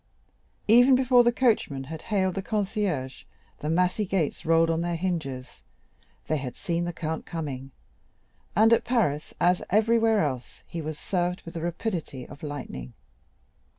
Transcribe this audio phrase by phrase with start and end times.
[0.67, 3.21] Even before the coachman had hailed the concierge,
[3.59, 7.69] the massy gates rolled on their hinges—they had seen the Count coming,
[8.55, 12.93] and at Paris, as everywhere else, he was served with the rapidity of lightning.